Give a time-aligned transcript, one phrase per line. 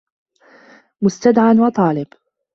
[1.01, 2.07] مُسْتَدْعًى وَطَالِبٌ